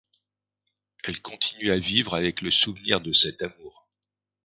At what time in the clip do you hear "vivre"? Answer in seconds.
1.77-2.15